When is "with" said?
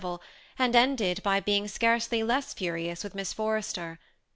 3.03-3.13